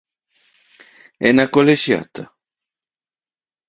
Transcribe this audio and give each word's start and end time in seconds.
E 1.27 1.29
na 1.37 1.45
Colexiata? 1.55 2.23